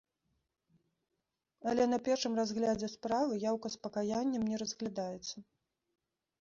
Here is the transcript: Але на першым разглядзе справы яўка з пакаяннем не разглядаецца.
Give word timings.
Але 1.73 1.83
на 1.91 1.99
першым 2.07 2.33
разглядзе 2.41 2.91
справы 2.95 3.33
яўка 3.53 3.67
з 3.77 3.81
пакаяннем 3.87 4.43
не 4.51 4.57
разглядаецца. 4.65 5.35